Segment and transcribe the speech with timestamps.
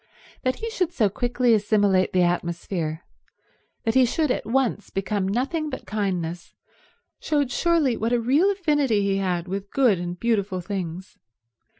[0.41, 3.05] That he should so quickly assimilate the atmosphere,
[3.83, 6.55] that he should at once become nothing but kindness,
[7.19, 11.19] showed surely what a real affinity he had with good and beautiful things.